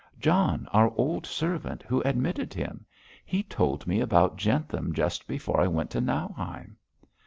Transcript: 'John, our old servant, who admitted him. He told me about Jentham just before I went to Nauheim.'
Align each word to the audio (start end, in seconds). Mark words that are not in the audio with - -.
'John, 0.19 0.67
our 0.73 0.91
old 0.95 1.27
servant, 1.27 1.83
who 1.83 2.01
admitted 2.01 2.55
him. 2.55 2.87
He 3.23 3.43
told 3.43 3.85
me 3.85 3.99
about 4.01 4.35
Jentham 4.35 4.93
just 4.93 5.27
before 5.27 5.61
I 5.61 5.67
went 5.67 5.91
to 5.91 6.01
Nauheim.' 6.01 6.75